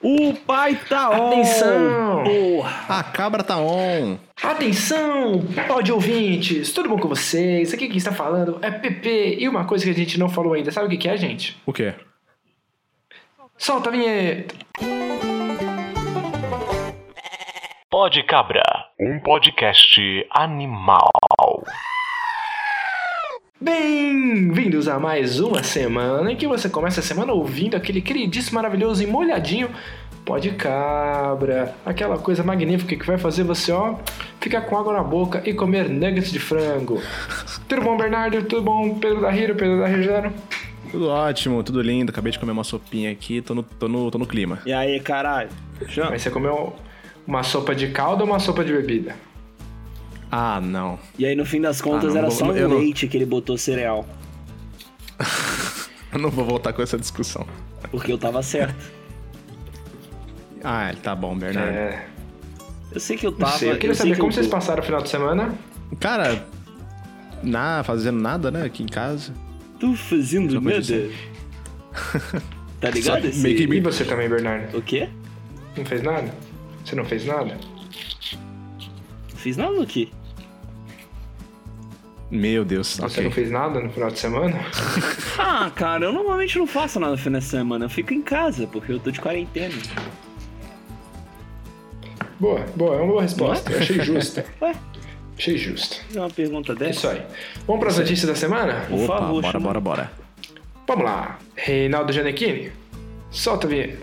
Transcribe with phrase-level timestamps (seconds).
[0.00, 1.32] O pai tá on!
[1.32, 2.24] Atenção!
[2.24, 2.98] Porra!
[3.00, 4.16] A cabra tá on.
[4.40, 7.74] Atenção, áudio ouvintes, tudo bom com vocês?
[7.74, 10.70] Aqui quem está falando é PP e uma coisa que a gente não falou ainda,
[10.70, 11.56] sabe o que que é, gente?
[11.66, 11.94] O quê?
[13.56, 14.54] Solta a vinheta!
[17.90, 18.62] Pode Cabra,
[19.00, 21.10] um podcast animal.
[23.60, 29.02] Bem-vindos a mais uma semana em que você começa a semana ouvindo aquele queridíssimo, maravilhoso
[29.02, 29.68] e molhadinho
[30.24, 33.96] Pode Cabra, aquela coisa magnífica que vai fazer você, ó,
[34.40, 37.02] ficar com água na boca e comer nuggets de frango.
[37.68, 38.44] Tudo bom, Bernardo?
[38.44, 40.32] Tudo bom, Pedro da Rio, Pedro da Região?
[40.92, 42.10] Tudo ótimo, tudo lindo.
[42.10, 44.60] Acabei de comer uma sopinha aqui, tô no, tô no, tô no clima.
[44.64, 45.50] E aí, caralho?
[46.10, 46.76] Mas você comeu
[47.26, 49.16] uma sopa de caldo ou uma sopa de bebida?
[50.30, 50.98] Ah, não.
[51.18, 53.08] E aí, no fim das contas, Ah, não era vou- só eu o não- leite
[53.08, 54.06] que ele botou cereal.
[56.12, 57.46] Eu não vou voltar com essa discussão.
[57.90, 58.74] Porque eu tava certo.
[60.64, 61.70] Ah, tá bom, Bernardo.
[61.70, 62.06] É,
[62.92, 63.58] Eu sei que eu não tava.
[63.58, 63.70] sei.
[63.72, 65.54] Eu queria sei saber que como eu vocês passaram o final de semana.
[66.00, 66.46] Cara,
[67.42, 69.34] na, fazendo nada, né, aqui em casa.
[69.78, 70.80] Tô fazendo nada.
[72.80, 73.22] Tá ligado?
[73.22, 73.40] Só Esse...
[73.40, 74.78] meio que E você também, Bernardo?
[74.78, 75.08] O quê?
[75.76, 76.32] Não fez nada?
[76.84, 77.58] Você não fez nada?
[78.34, 80.08] Não fiz nada quê?
[82.30, 83.24] Meu Deus, Você ok.
[83.24, 84.58] não fez nada no final de semana?
[85.40, 87.84] Ah, cara, eu normalmente não faço nada no fim da semana.
[87.84, 89.72] Eu fico em casa, porque eu tô de quarentena.
[92.40, 93.70] Boa, boa, é uma boa resposta.
[93.72, 94.44] Eu achei justa.
[94.60, 94.74] Ué?
[95.38, 95.96] Achei justa.
[96.08, 96.90] Fazer uma pergunta É dessa?
[96.92, 97.22] isso aí.
[97.66, 98.84] Vamos para as notícias da semana?
[98.88, 99.64] Por Opa, favor, bora, chama.
[99.66, 100.12] bora, bora.
[100.86, 101.38] Vamos lá.
[101.54, 102.72] Reinaldo Gianecchini,
[103.30, 103.98] solta a vinheta.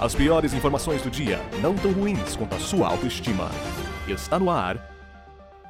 [0.00, 3.50] As piores informações do dia, não tão ruins quanto a sua autoestima.
[4.08, 4.93] Está no ar.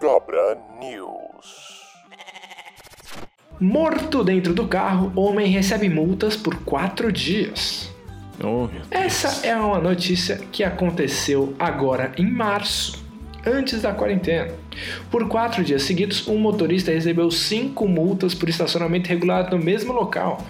[0.05, 1.83] Cabra News.
[3.59, 7.91] Morto dentro do carro, homem recebe multas por quatro dias.
[8.39, 8.69] Oh.
[8.91, 13.03] Essa é uma notícia que aconteceu agora em março,
[13.47, 14.53] antes da quarentena.
[15.11, 20.45] Por quatro dias seguidos, um motorista recebeu cinco multas por estacionamento regulado no mesmo local,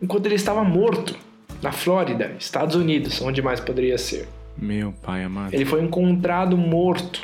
[0.00, 1.16] enquanto ele estava morto,
[1.60, 4.28] na Flórida, Estados Unidos, onde mais poderia ser.
[4.56, 5.52] Meu pai amado.
[5.52, 7.20] Ele foi encontrado morto.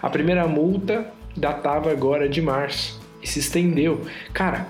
[0.00, 1.06] A primeira multa
[1.36, 4.02] datava agora de março e se estendeu.
[4.32, 4.66] Cara,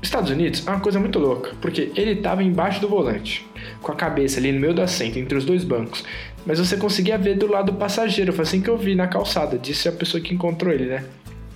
[0.00, 3.46] Estados Unidos é uma coisa muito louca, porque ele estava embaixo do volante,
[3.82, 6.04] com a cabeça ali no meio do assento, entre os dois bancos.
[6.46, 9.58] Mas você conseguia ver do lado do passageiro, foi assim que eu vi na calçada,
[9.58, 11.04] disse a pessoa que encontrou ele, né?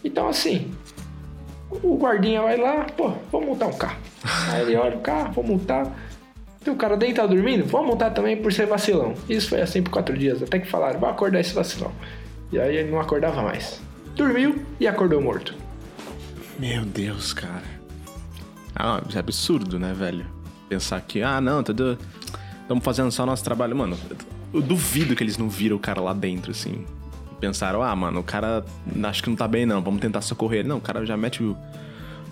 [0.04, 0.70] Então assim,
[1.70, 3.98] o guardinha vai lá, pô, vou multar um carro.
[4.50, 5.96] Aí ele olha o carro, vou multar.
[6.64, 9.14] Tem o cara deitado dormindo, vamos multar também por ser vacilão.
[9.28, 11.92] Isso foi assim por quatro dias, até que falaram, vai acordar esse vacilão.
[12.52, 13.80] E aí ele não acordava mais.
[14.14, 15.54] Dormiu e acordou morto.
[16.58, 17.62] Meu Deus, cara.
[18.74, 20.26] Ah, isso é absurdo, né, velho?
[20.68, 21.98] Pensar que, ah, não, tudo.
[22.62, 23.74] Estamos fazendo só nosso trabalho.
[23.76, 23.96] Mano,
[24.52, 26.84] eu duvido que eles não viram o cara lá dentro, assim.
[27.40, 28.64] Pensaram, ah, mano, o cara
[29.04, 29.82] acho que não tá bem, não.
[29.82, 30.68] Vamos tentar socorrer ele.
[30.68, 31.56] Não, o cara já mete o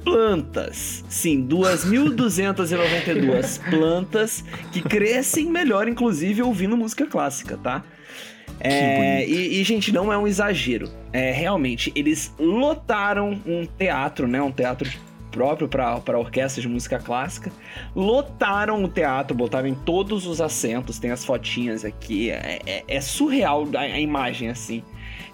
[0.04, 1.06] Plantas.
[1.08, 7.84] Sim, 2.292 plantas que crescem melhor, inclusive, ouvindo música clássica, tá?
[8.60, 10.90] É, e, e, gente, não é um exagero.
[11.14, 14.42] É, realmente, eles lotaram um teatro, né?
[14.42, 14.90] Um teatro
[15.36, 17.52] próprio para orquestra de música clássica.
[17.94, 22.30] Lotaram o teatro, botaram em todos os assentos, tem as fotinhas aqui.
[22.32, 24.82] É, é- é surreal a, a imagem, assim.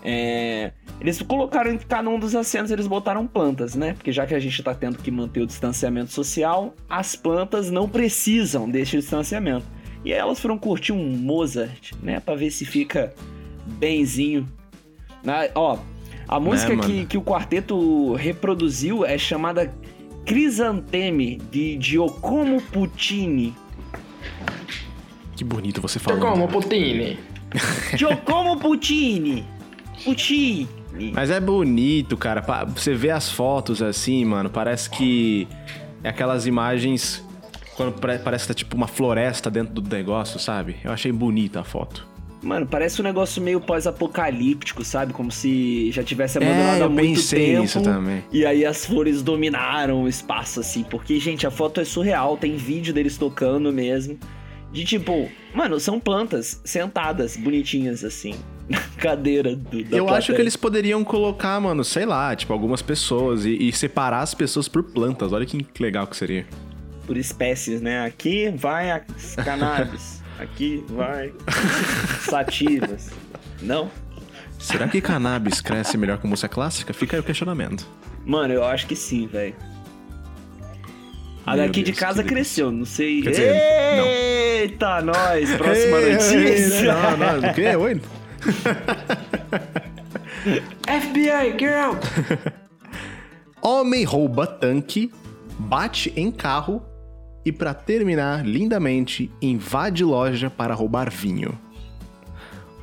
[0.04, 3.94] É, eles colocaram em cada um dos assentos, eles botaram plantas, né?
[3.94, 7.88] Porque já que a gente tá tendo que manter o distanciamento social, as plantas não
[7.88, 9.66] precisam desse distanciamento.
[10.04, 12.20] E aí elas foram curtir um Mozart, né?
[12.20, 13.14] Pra ver se fica
[13.68, 14.48] benzinho.
[15.24, 15.78] Na- ó,
[16.28, 17.06] a música que, mano?
[17.08, 19.72] que o quarteto reproduziu é chamada
[20.26, 23.56] Crisanteme, de Giacomo Puccini.
[25.36, 26.34] Que bonito você Então falando.
[26.34, 27.18] como, Putini?
[27.98, 29.44] Giacomo Puccini!
[30.04, 30.68] Puccini!
[31.14, 32.42] Mas é bonito, cara.
[32.76, 35.48] Você vê as fotos assim, mano, parece que
[36.04, 37.24] é aquelas imagens
[37.76, 40.76] quando pare- parece que tá tipo uma floresta dentro do negócio, sabe?
[40.84, 42.08] Eu achei bonita a foto.
[42.42, 45.14] Mano, parece um negócio meio pós-apocalíptico, sabe?
[45.14, 47.62] Como se já tivesse abandonado É, há eu muito pensei tempo.
[47.62, 48.24] nisso também.
[48.32, 50.84] E aí as flores dominaram o espaço, assim.
[50.84, 52.38] Porque, gente, a foto é surreal.
[52.38, 54.18] Tem vídeo deles tocando mesmo.
[54.72, 58.34] De tipo, mano, são plantas sentadas, bonitinhas, assim.
[58.70, 60.36] Na cadeira do, eu acho plateia.
[60.36, 64.68] que eles poderiam colocar, mano, sei lá, tipo, algumas pessoas e, e separar as pessoas
[64.70, 65.34] por plantas.
[65.34, 66.46] Olha que legal que seria.
[67.06, 68.06] Por espécies, né?
[68.06, 70.21] Aqui vai as cannabis.
[70.42, 71.32] Aqui vai
[72.28, 73.12] sativas.
[73.62, 73.92] Não?
[74.58, 76.94] Será que cannabis cresce melhor com música clássica?
[76.94, 77.88] Fica aí o questionamento.
[78.26, 79.56] Mano, eu acho que sim, velho.
[81.46, 83.22] A daqui de casa que cresceu, não sei.
[83.22, 83.54] Quer dizer,
[83.98, 84.06] não.
[84.06, 85.56] Eita, nós!
[85.56, 86.94] Próxima Ei, notícia!
[86.94, 87.76] Não, não, o quê?
[87.78, 88.02] Oi?
[90.88, 92.00] FBI, get out!
[93.62, 95.12] Homem rouba tanque,
[95.60, 96.84] bate em carro
[97.46, 101.58] e, pra terminar lindamente, invade loja para roubar vinho.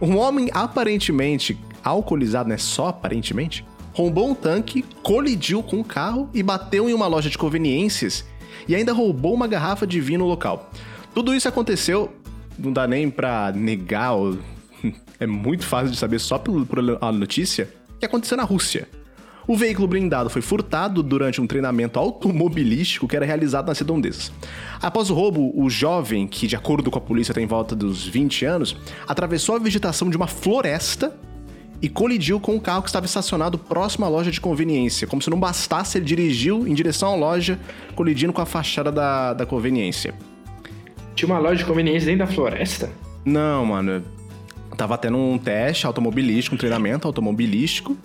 [0.00, 2.56] Um homem aparentemente alcoolizado, né?
[2.56, 7.38] Só aparentemente, roubou um tanque, colidiu com um carro e bateu em uma loja de
[7.38, 8.24] conveniências
[8.68, 10.70] e ainda roubou uma garrafa de vinho no local.
[11.14, 12.12] Tudo isso aconteceu,
[12.58, 14.12] não dá nem pra negar,
[15.18, 17.68] é muito fácil de saber só pelo- por a notícia,
[17.98, 18.88] que aconteceu na Rússia.
[19.48, 24.30] O veículo blindado foi furtado durante um treinamento automobilístico que era realizado nas redondezas.
[24.78, 28.06] Após o roubo, o jovem, que de acordo com a polícia tem em volta dos
[28.06, 31.16] 20 anos, atravessou a vegetação de uma floresta
[31.80, 35.06] e colidiu com um carro que estava estacionado próximo à loja de conveniência.
[35.06, 37.58] Como se não bastasse, ele dirigiu em direção à loja,
[37.94, 40.12] colidindo com a fachada da, da conveniência.
[41.14, 42.90] Tinha uma loja de conveniência dentro da floresta?
[43.24, 44.04] Não, mano.
[44.76, 47.96] Tava tendo um teste automobilístico, um treinamento automobilístico.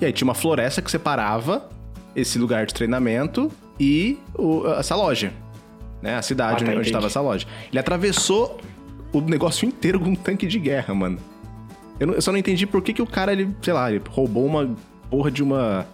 [0.00, 1.68] E aí tinha uma floresta que separava
[2.14, 5.32] esse lugar de treinamento e o- essa loja.
[6.02, 6.14] Né?
[6.16, 7.46] A cidade Ah, tá, onde estava essa loja.
[7.70, 8.58] Ele atravessou
[9.12, 11.18] o negócio inteiro com um tanque de guerra, mano.
[11.98, 14.00] Eu, não- eu só não entendi por que, que o cara, ele, sei lá, ele
[14.08, 14.74] roubou uma
[15.10, 15.86] porra de uma.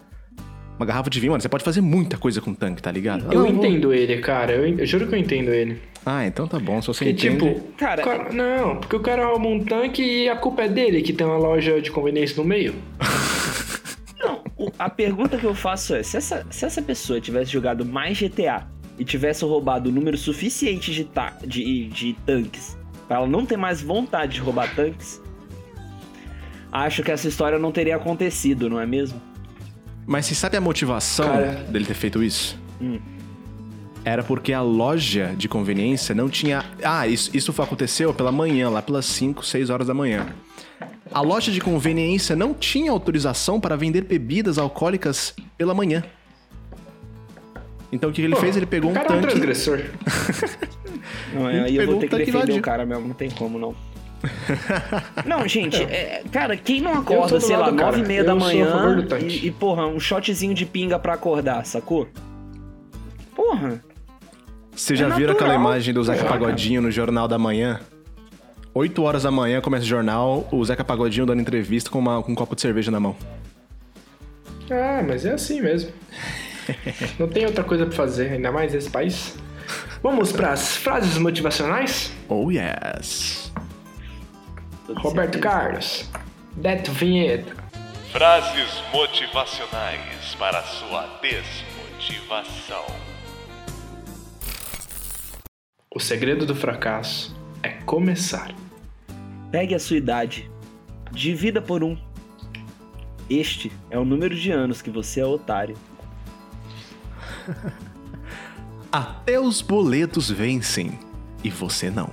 [0.77, 1.41] Uma garrafa de vinho, mano.
[1.41, 3.33] Você pode fazer muita coisa com tanque, tá ligado?
[3.33, 4.53] Eu Ah, não, vou- entendo ele, cara.
[4.55, 5.81] Eu, eu juro que eu entendo ele.
[6.05, 6.83] Ah, então tá bom.
[6.83, 7.55] Se você Porque, entende...
[7.55, 11.01] tipo, Cara- cara- Não, porque o cara rouba um tanque e a culpa é dele
[11.01, 12.75] que tem uma loja de conveniência no meio.
[14.79, 18.67] A pergunta que eu faço é: se essa, se essa pessoa tivesse jogado mais GTA
[18.99, 22.77] e tivesse roubado o número suficiente de, ta- de, de tanques
[23.09, 25.21] pra ela não ter mais vontade de roubar tanques,
[26.73, 29.21] acho que essa história não teria acontecido, não é mesmo?
[30.07, 31.53] Mas você sabe a motivação Cara.
[31.69, 32.59] dele ter feito isso?
[32.81, 32.99] Hum.
[34.05, 36.63] Era porque a loja de conveniência não tinha.
[36.83, 40.27] Ah, isso, isso foi- aconteceu pela manhã, lá pelas 5, 6 horas da manhã.
[41.15, 46.03] A loja de conveniência não tinha autorização para vender bebidas alcoólicas pela manhã.
[47.93, 48.57] Então o que ele Pô, fez?
[48.57, 49.29] Ele pegou o um cara é um tanque.
[49.29, 49.81] transgressor.
[51.33, 53.31] Não, Ele aí eu vou o ter que tanque defender o cara mesmo, não tem
[53.31, 53.75] como não.
[55.27, 57.91] Não, gente, é, cara, quem não acorda, sei lá, lado do cara.
[57.93, 59.27] nove e meia Eu da manhã tanque.
[59.27, 62.09] e, e, porra, um shotzinho de pinga pra acordar, sacou?
[63.37, 63.83] Porra.
[64.75, 65.73] Você já É viram aquela natural.
[65.73, 66.29] imagem do Zeca É.
[66.29, 67.81] Pagodinho no Jornal da Manhã?
[68.75, 72.33] 8 horas da manhã começa o jornal, o Zeca Pagodinho dando entrevista com, uma- com
[72.33, 73.17] um copo de cerveja na mão.
[74.71, 75.93] Ah, mas é assim mesmo.
[77.19, 79.37] Não tem outra coisa pra fazer, ainda mais nesse país.
[80.03, 82.13] Vamos pras frases motivacionais?
[82.29, 83.53] Oh yes!
[84.97, 85.39] Roberto.
[85.39, 86.11] Carlos,
[86.57, 87.55] Deto Vinheta.
[88.13, 92.85] Frases motivacionais para sua desmotivação.
[95.95, 98.53] O segredo do fracasso é começar.
[99.55, 100.51] Pegue a sua idade,
[101.13, 101.97] divida por um.
[103.31, 105.77] Este é o número de anos que você é otário.
[108.91, 110.99] Até os boletos vencem
[111.45, 112.11] e você não.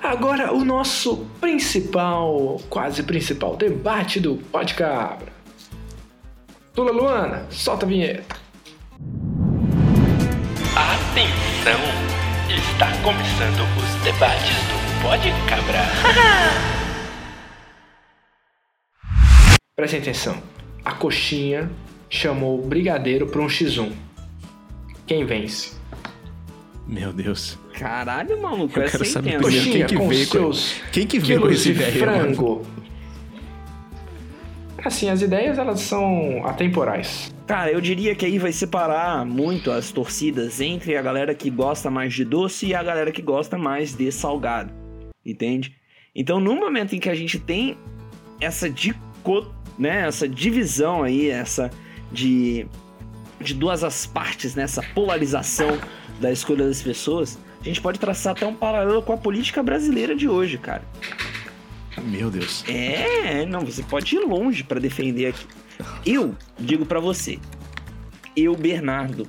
[0.00, 5.32] Agora o nosso principal, quase principal debate do Podcabra.
[6.74, 8.36] Tula Luana, solta a vinheta.
[10.76, 11.80] Atenção!
[12.48, 16.74] Está começando os debates do Pode Cabra.
[19.76, 20.40] Prestem atenção.
[20.84, 21.68] A coxinha
[22.08, 23.92] chamou o brigadeiro para um X1.
[25.06, 25.72] Quem vence?
[26.86, 27.58] Meu Deus.
[27.76, 30.80] Caralho, maluco, Eu essa quero é saber primeiro Coxinha quem que com veio com- seus
[30.92, 32.34] quem que veio com essa de ideia, mano?
[32.34, 32.66] frango.
[34.84, 37.34] Assim, as ideias elas são atemporais.
[37.46, 41.90] Cara, eu diria que aí vai separar muito as torcidas entre a galera que gosta
[41.90, 44.72] mais de doce e a galera que gosta mais de salgado.
[45.24, 45.74] Entende?
[46.14, 47.76] Então, no momento em que a gente tem
[48.40, 51.70] essa dicotomia, né, essa divisão aí, essa
[52.12, 52.66] de,
[53.40, 55.78] de duas as partes, né, essa polarização
[56.20, 60.14] da escolha das pessoas, a gente pode traçar até um paralelo com a política brasileira
[60.14, 60.82] de hoje, cara.
[62.02, 62.64] Meu Deus.
[62.68, 65.46] É, não, você pode ir longe pra defender aqui.
[66.04, 67.38] Eu digo pra você,
[68.36, 69.28] eu, Bernardo,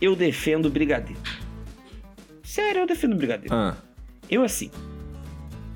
[0.00, 1.20] eu defendo o Brigadeiro.
[2.42, 3.54] Sério, eu defendo o Brigadeiro.
[3.54, 3.76] Ah,
[4.30, 4.70] Eu assim.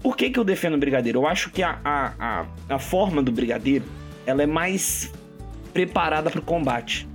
[0.03, 1.21] Por que, que eu defendo o brigadeiro?
[1.21, 3.85] Eu acho que a, a, a, a forma do brigadeiro
[4.27, 5.13] ela é mais
[5.73, 7.09] preparada para o combate.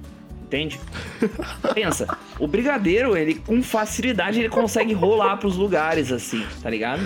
[0.45, 0.79] Entende?
[1.75, 2.07] Pensa,
[2.39, 7.01] o brigadeiro, ele com facilidade ele consegue rolar pros lugares assim, tá ligado?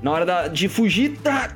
[0.00, 1.52] Na hora da- de fugir, tá.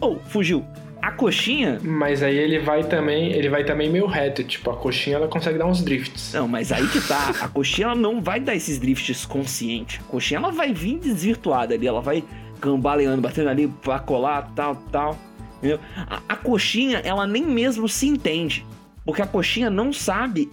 [0.00, 0.64] Oh, fugiu.
[1.04, 5.16] A coxinha Mas aí ele vai também, ele vai também meio reto, tipo, a coxinha
[5.16, 6.32] ela consegue dar uns drifts.
[6.32, 7.30] Não, mas aí que tá.
[7.42, 10.00] A coxinha ela não vai dar esses drifts consciente.
[10.00, 11.86] A coxinha ela vai vir desvirtuada ali.
[11.86, 12.24] Ela vai
[12.58, 15.18] cambaleando, batendo ali pra colar, tal, tal.
[15.58, 15.78] Entendeu?
[16.08, 18.64] A, a coxinha, ela nem mesmo se entende.
[19.04, 20.50] Porque a coxinha não sabe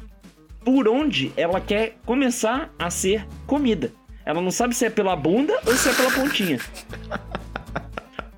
[0.65, 3.93] por onde ela quer começar a ser comida.
[4.25, 6.59] Ela não sabe se é pela bunda ou se é pela pontinha.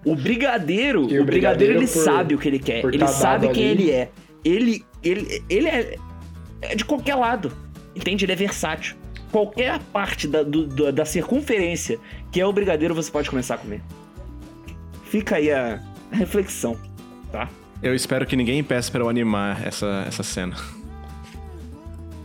[0.06, 2.84] O brigadeiro, o brigadeiro, brigadeiro, ele por- sabe o que ele quer.
[2.84, 3.84] Ele tá sabe quem ali.
[3.84, 4.10] ele é.
[4.44, 5.96] Ele, ele, ele é,
[6.62, 7.52] é de qualquer lado.
[7.96, 8.26] Entende?
[8.26, 8.96] Ele é versátil.
[9.32, 11.98] Qualquer parte da, do- da circunferência
[12.32, 13.82] que é o brigadeiro, você pode começar a comer.
[15.06, 15.80] Fica aí a
[16.12, 16.78] reflexão,
[17.32, 17.48] tá?
[17.82, 20.56] eu espero que ninguém peça pra eu animar essa, essa cena.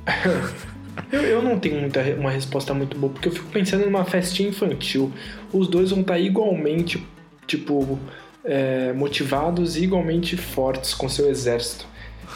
[1.12, 4.48] Eu, eu não tenho muita, uma resposta muito boa, porque eu fico pensando numa festinha
[4.48, 5.12] infantil.
[5.52, 7.06] Os dois vão estar igualmente,
[7.48, 7.98] tipo,
[8.44, 11.84] é, motivados e igualmente fortes com seu exército.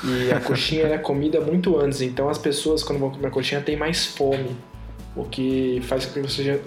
[0.03, 3.61] E a coxinha é comida muito antes, então as pessoas, quando vão comer a coxinha,
[3.61, 4.57] têm mais fome.
[5.15, 6.59] O que faz com que, seja,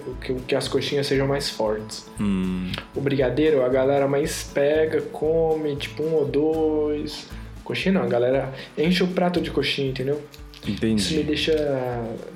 [0.46, 2.06] que as coxinhas sejam mais fortes.
[2.20, 7.26] Hum, O brigadeiro, a galera mais pega, come, tipo, um ou dois.
[7.64, 10.22] Coxinha não, a galera enche o prato de coxinha, entendeu?
[10.70, 11.22] Isso me entendi.
[11.22, 11.52] deixa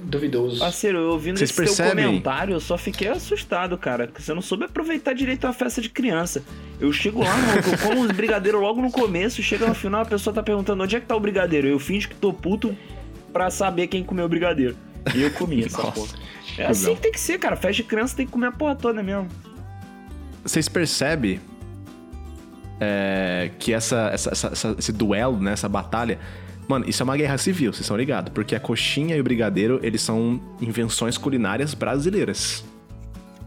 [0.04, 0.58] duvidoso.
[0.60, 2.04] Parceiro, eu ouvindo Vocês esse teu percebem?
[2.06, 4.06] comentário, eu só fiquei assustado, cara.
[4.06, 6.42] Porque você não soube aproveitar direito a festa de criança.
[6.80, 10.06] Eu chego lá, mano, eu como os brigadeiros logo no começo, chega no final, a
[10.06, 11.66] pessoa tá perguntando onde é que tá o brigadeiro.
[11.68, 12.76] Eu finjo que tô puto
[13.32, 14.76] pra saber quem comeu o brigadeiro.
[15.14, 16.08] E eu comi essa porra.
[16.58, 17.56] É assim que tem que ser, cara.
[17.56, 19.28] Festa de criança tem que comer a porra toda mesmo.
[20.44, 21.40] Vocês percebem
[22.80, 26.18] é, que essa, essa- essa- essa- esse duelo, né, essa batalha,
[26.70, 28.32] mano, isso é uma guerra civil, vocês estão ligados?
[28.32, 32.64] Porque a coxinha e o brigadeiro, eles são invenções culinárias brasileiras.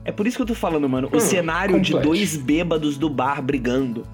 [0.05, 1.09] É por isso que eu tô falando, mano.
[1.11, 4.05] O Hum, cenário de dois bêbados do bar brigando.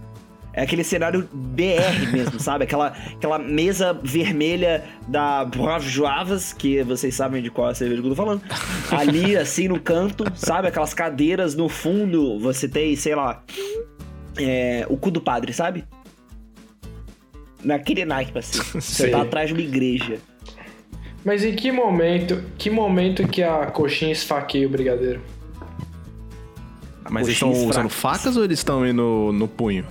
[0.54, 2.64] É aquele cenário BR mesmo, sabe?
[2.66, 8.02] Aquela, aquela mesa vermelha da Brave Joavas, que vocês sabem de qual é a cerveja
[8.02, 8.42] que eu tô falando.
[8.92, 10.68] Ali, assim, no canto, sabe?
[10.68, 13.42] Aquelas cadeiras no fundo, você tem, sei lá,
[14.38, 15.84] é, o cu do padre, sabe?
[17.64, 18.60] Naquele naipe, assim.
[18.80, 20.18] Você tá atrás de uma igreja.
[21.26, 25.22] Mas em que momento, que momento que a coxinha esfaqueia o brigadeiro?
[27.10, 27.94] Mas eles estão usando fracas.
[28.24, 29.86] facas ou eles estão indo no, no punho?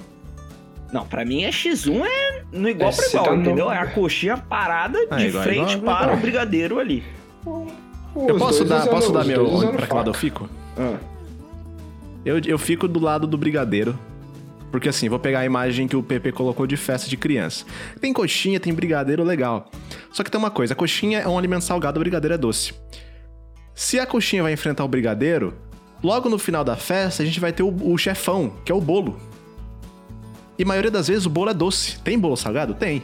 [0.93, 3.71] Não, pra mim é X1 é no igual É, pra igual, tá no- entendeu?
[3.71, 6.17] É a coxinha parada Ah, de igual, frente igual, para igual.
[6.17, 7.03] o brigadeiro ali.
[7.45, 10.49] eu Os posso dar, usando- posso dar meu pra que lado eu fico?
[10.79, 10.97] Ah.
[12.25, 13.99] Eu, eu fico do lado do brigadeiro.
[14.71, 17.65] Porque assim, vou pegar a imagem que o PP colocou de festa de criança.
[18.01, 19.71] Tem coxinha, tem brigadeiro, legal.
[20.13, 22.75] Só que tem uma coisa, a coxinha é um alimento salgado, o brigadeiro é doce.
[23.75, 25.55] Se a coxinha vai enfrentar o brigadeiro,
[26.03, 28.81] logo no final da festa a gente vai ter o, o chefão, que é o
[28.81, 29.19] bolo.
[30.59, 31.99] E a maioria das vezes o bolo é doce.
[32.01, 32.75] Tem bolo salgado?
[32.75, 33.03] Tem.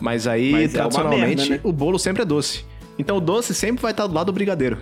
[0.00, 1.60] Mas aí, Mas é tradicionalmente, merda, né?
[1.64, 2.64] o bolo sempre é doce.
[2.96, 4.78] Então o doce sempre vai estar do lado do brigadeiro.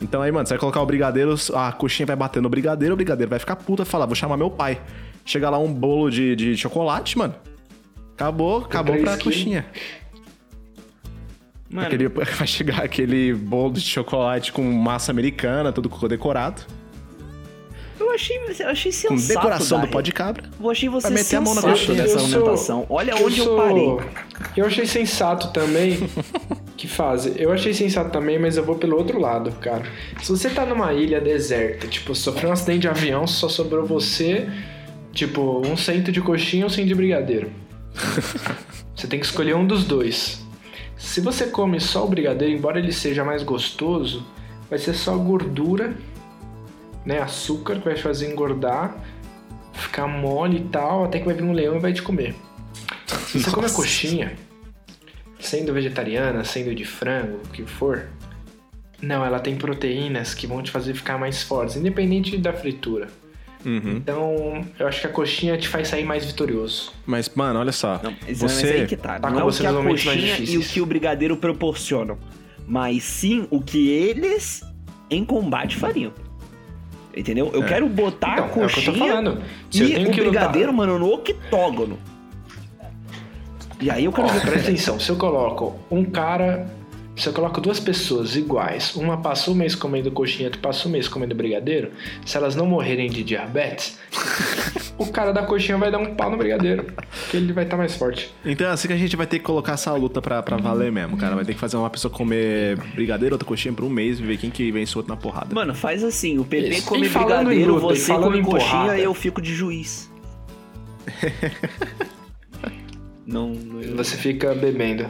[0.00, 2.96] Então aí, mano, você vai colocar o brigadeiro, a coxinha vai bater no brigadeiro, o
[2.96, 4.80] brigadeiro vai ficar puta e falar, vou chamar meu pai.
[5.26, 7.34] Chega lá um bolo de, de chocolate, mano.
[8.14, 9.36] Acabou, acabou pra quilos.
[9.36, 9.66] coxinha.
[11.70, 16.62] Mano, Aquele, vai chegar aquele bolo de chocolate com massa americana, tudo decorado.
[17.98, 19.28] eu achei, eu achei Com sensato.
[19.28, 19.92] decoração do Dari.
[19.92, 20.44] pó de cabra.
[20.60, 22.02] Eu achei você Vai meter a mão na sensato coxinha.
[22.02, 22.86] dessa Eu sou- argumentação.
[22.88, 23.96] Olha onde eu, sou- parei.
[24.56, 25.98] Eu achei sensato também
[26.80, 27.34] que fazem.
[27.36, 29.84] Eu achei sensato também, mas eu vou pelo outro lado, cara.
[30.22, 34.48] Se você tá numa ilha deserta, tipo, sofreu um acidente de avião, só sobrou você,
[35.12, 37.52] tipo, um cento de coxinha ou um cento de brigadeiro.
[38.96, 40.44] Você tem que escolher um dos dois.
[40.94, 44.26] Se você come só o brigadeiro, embora ele seja mais gostoso,
[44.68, 45.96] vai ser só gordura,
[47.06, 47.18] né?
[47.18, 49.02] Açúcar que vai te fazer engordar,
[49.72, 52.34] ficar mole e tal, até que vai vir um leão e vai te comer.
[53.26, 53.74] Se você come a Nossa.
[53.74, 54.36] coxinha,
[55.40, 58.06] sendo vegetariana, sendo de frango, o que for,
[59.02, 63.08] Não, ela tem proteínas que vão te fazer ficar mais fortes, independente da fritura.
[63.64, 63.96] Uhum.
[63.96, 66.92] Então, eu acho que a coxinha te faz sair mais vitorioso.
[67.06, 67.98] Mas, mano, olha só.
[68.02, 68.84] Não, aí você.
[68.86, 69.18] que tá.
[69.18, 72.18] tá não é o que a coxinha e o que o brigadeiro proporcionam.
[72.66, 74.62] Mas sim o que eles
[75.10, 76.12] em combate fariam.
[77.16, 77.50] Entendeu?
[77.52, 77.66] Eu É.
[77.66, 79.42] quero botar Então, a é o que eu tô coxinha falando.
[79.70, 81.98] Se eu e tenho o que lutar- brigadeiro, mano, no octógono.
[83.80, 86.78] E aí eu quero ver presta atenção, se eu coloco um cara.
[87.16, 90.90] Se eu coloco duas pessoas iguais, uma passa um mês comendo coxinha, outra passa um
[90.90, 91.90] mês comendo brigadeiro,
[92.24, 93.98] se elas não morrerem de diabetes,
[94.96, 97.94] o cara da coxinha vai dar um pau no brigadeiro, porque ele vai estar mais
[97.94, 98.32] forte.
[98.42, 100.90] Então é assim que a gente vai ter que colocar essa luta pra, pra valer
[100.90, 101.34] mesmo, cara.
[101.34, 104.38] Vai ter que fazer uma pessoa comer brigadeiro, outra coxinha por um mês e ver
[104.38, 105.54] quem que vence o outro na porrada.
[105.54, 106.86] Mano, faz assim, o PP Isso.
[106.86, 110.10] come brigadeiro, luta, você come coxinha e eu fico de juiz.
[113.30, 113.96] não, não.
[113.96, 115.06] Você fica bebendo.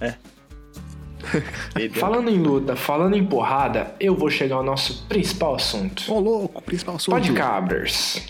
[1.74, 2.00] Bebeu.
[2.00, 6.12] Falando em luta, falando em porrada, eu vou chegar ao nosso principal assunto.
[6.12, 7.14] Ô, louco, principal assunto.
[7.14, 8.26] Pode cabras.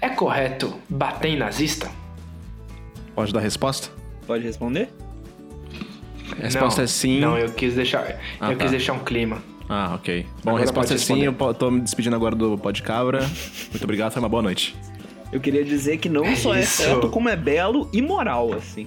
[0.00, 1.90] É correto bater em nazista?
[3.14, 3.88] Pode dar a resposta?
[4.26, 4.90] Pode responder?
[6.38, 7.20] A resposta Não, é sim.
[7.20, 8.62] Não, eu quis deixar, Ah, eu tá.
[8.64, 9.42] quis deixar um clima.
[9.68, 10.26] Ah, ok.
[10.44, 11.22] Bom, Agora a resposta é pode sim.
[11.22, 13.20] Eu tô me despedindo agora do Pod Cabra.
[13.70, 14.76] Muito obrigado, foi uma boa noite.
[15.34, 16.82] Eu queria dizer que não É só isso.
[16.82, 18.86] é certo, como é belo e moral, assim.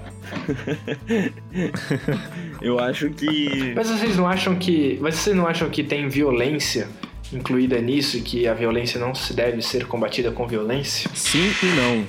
[2.61, 3.73] eu acho que.
[3.75, 6.87] Mas vocês não acham que, mas vocês não acham que tem violência
[7.33, 11.09] incluída nisso e que a violência não se deve ser combatida com violência?
[11.13, 12.05] Sim e não.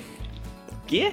[0.86, 1.12] Quê?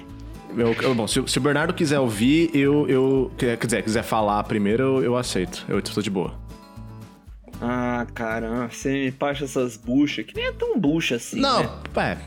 [0.56, 2.88] Eu, eu- bom, se, o- se o Bernardo quiser ouvir, eu.
[2.88, 5.64] eu quer quer dizer, quiser falar primeiro, eu, eu aceito.
[5.68, 6.32] Eu tô de boa.
[7.60, 11.40] Ah, caramba, você me passa essas buchas, que nem é tão bucha assim.
[11.40, 11.68] não, Né?
[11.96, 12.18] é.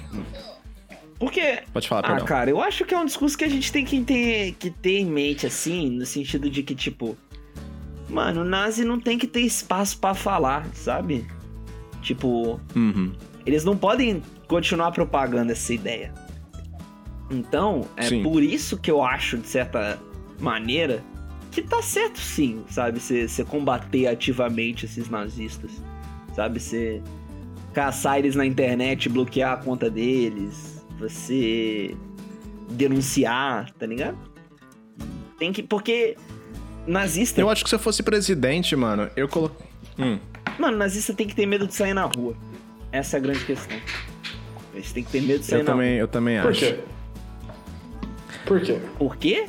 [1.20, 1.60] Porque.
[1.74, 2.26] Pode falar, Ah, perdão.
[2.26, 5.00] cara, eu acho que é um discurso que a gente tem que ter, que ter
[5.00, 7.18] em mente, assim, no sentido de que, tipo.
[8.10, 11.28] Mano, o nazi não tem que ter espaço pra falar, sabe?
[12.02, 13.12] Tipo, Uhum.
[13.46, 16.12] eles não podem continuar propagando essa ideia.
[17.30, 18.24] Então, é Sim.
[18.24, 20.00] por isso que eu acho, de certa
[20.40, 21.04] maneira,
[21.52, 23.00] que tá certo sim, sabe?
[23.00, 25.70] Você combater ativamente esses nazistas,
[26.34, 26.60] sabe?
[26.60, 27.02] Você
[27.74, 31.96] caçar eles na internet, bloquear a conta deles, você
[32.72, 34.18] denunciar, tá ligado?
[35.38, 35.64] Tem que.
[35.64, 36.16] Porque
[36.86, 37.40] nazista.
[37.42, 39.56] Eu acho que se eu fosse presidente, mano, eu colo...
[39.98, 40.20] Hum.
[40.58, 42.36] Mano, nazista tem que ter medo de sair na rua.
[42.92, 43.78] Essa é a grande questão.
[44.74, 46.60] Eles têm que ter medo de sair Eu na também, eu também Por acho.
[46.60, 46.80] quê?
[48.46, 48.72] Por quê?
[48.74, 48.82] rua.
[48.98, 49.46] Por quê?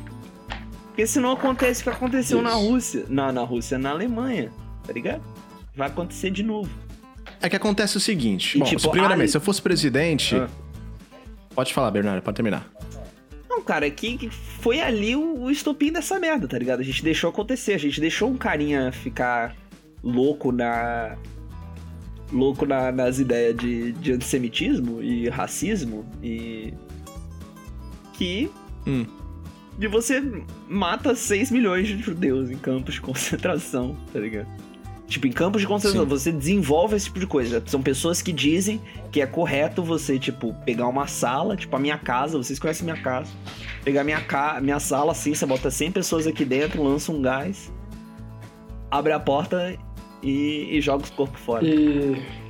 [0.87, 2.49] Porque senão acontece o que aconteceu Isso.
[2.49, 3.05] na Rússia.
[3.09, 4.51] Não, na Rússia, na Alemanha.
[4.87, 5.23] Tá ligado?
[5.75, 6.71] Vai acontecer de novo.
[7.41, 8.57] É que acontece o seguinte.
[8.57, 10.35] E bom, tipo, se- primeiramente, se eu fosse presidente.
[10.37, 10.49] Ah.
[11.55, 12.71] Pode falar, Bernardo, pode terminar.
[13.49, 16.81] Não, cara, é que foi ali o, o estopim dessa merda, tá ligado?
[16.81, 19.55] A gente deixou acontecer, a gente deixou um carinha ficar
[20.03, 21.17] louco na.
[22.33, 26.73] louco na- nas ideias de, de antissemitismo e racismo e.
[28.15, 28.51] que.
[28.87, 29.05] Hum.
[29.79, 30.23] de você
[30.69, 34.49] mata 6 milhões de judeus em campos de concentração, tá ligado?
[35.11, 36.09] Tipo, em campos de concentração, Sim.
[36.09, 37.61] você desenvolve esse tipo de coisa.
[37.67, 41.99] São pessoas que dizem que é correto você, tipo, pegar uma sala, tipo, a minha
[41.99, 43.29] casa, vocês conhecem minha casa.
[43.85, 44.61] Pegar minha, ca...
[44.63, 47.73] minha sala assim, você bota 100 pessoas aqui dentro, lança um gás,
[48.89, 49.77] abre a porta
[50.23, 51.65] e, e joga os corpos fora.
[51.67, 52.41] E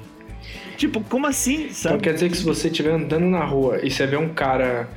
[0.77, 2.03] Tipo, como assim, então sabe?
[2.03, 4.89] quer dizer que se você estiver andando na rua e você vê um cara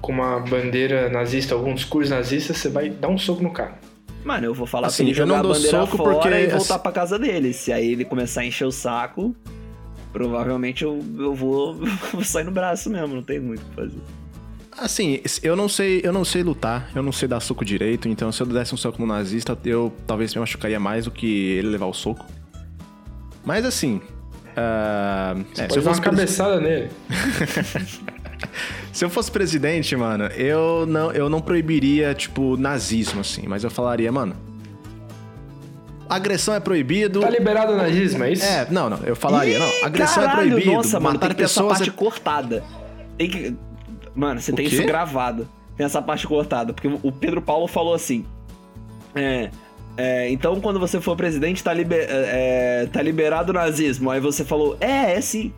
[0.00, 3.78] com uma bandeira nazista, algum discurso nazista, você vai dar um soco no cara.
[4.26, 6.14] Mano, eu vou falar Assim, pra ele eu não jogar a dou bandeira soco fora
[6.14, 7.52] porque, e voltar assim- pra casa dele.
[7.52, 9.36] Se aí ele começar a encher o saco,
[10.12, 11.74] provavelmente eu, eu vou,
[12.12, 14.00] vou sair no braço mesmo, não tem muito o que fazer.
[14.76, 18.32] Assim, eu não sei, eu não sei lutar, eu não sei dar soco direito, então
[18.32, 21.68] se eu desse um soco no nazista, eu talvez me machucaria mais do que ele
[21.68, 22.26] levar o soco.
[23.44, 24.00] Mas assim.
[24.56, 26.90] ah, é, se, eu fosse uma cabeçada nele.
[28.96, 33.70] se eu fosse presidente, mano, eu não, eu não proibiria, tipo, nazismo, assim, mas eu
[33.70, 34.34] falaria, mano.
[36.08, 37.20] Agressão é proibido.
[37.20, 38.46] Tá liberado o nazismo, é isso?
[38.46, 40.72] É, não, não, eu falaria, não, agressão Caralho, é proibido.
[40.72, 41.92] Nossa, mano, tem matar que ter essa pessoas parte é...
[41.92, 42.64] cortada.
[43.18, 43.54] Tem que.
[44.14, 44.76] Mano, você O tem quê?
[44.76, 45.46] isso gravado.
[45.76, 46.72] Tem essa parte cortada.
[46.72, 48.24] Porque o Pedro Paulo falou assim.
[49.14, 49.50] É.
[49.98, 54.10] é, então, quando você for presidente, tá, liber- é, é, tá liberado o nazismo.
[54.10, 55.52] Aí você falou, é, é sim.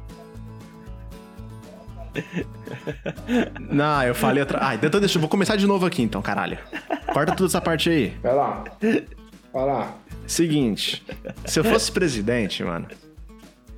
[3.70, 4.58] Não, eu falei outra.
[4.62, 6.58] Ah, então deixa, eu vou começar de novo aqui então, caralho.
[7.12, 8.16] Corta toda essa parte aí.
[8.22, 8.64] Vai lá.
[9.52, 9.94] Vai lá.
[10.26, 11.02] Seguinte,
[11.46, 12.86] se eu fosse presidente, mano,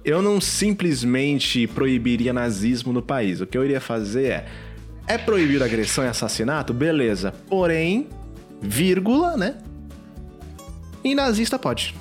[0.05, 3.40] eu não simplesmente proibiria nazismo no país.
[3.40, 4.46] O que eu iria fazer é.
[5.07, 6.72] É proibir agressão e assassinato?
[6.72, 7.35] Beleza.
[7.48, 8.09] Porém,
[8.61, 9.57] vírgula, né?
[11.03, 11.94] E nazista pode.